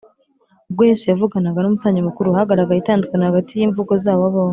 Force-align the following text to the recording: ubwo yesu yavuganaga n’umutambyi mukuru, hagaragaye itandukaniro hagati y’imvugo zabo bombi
ubwo 0.69 0.81
yesu 0.89 1.03
yavuganaga 1.07 1.59
n’umutambyi 1.61 2.01
mukuru, 2.07 2.29
hagaragaye 2.37 2.79
itandukaniro 2.79 3.27
hagati 3.31 3.51
y’imvugo 3.53 3.93
zabo 4.05 4.23
bombi 4.33 4.49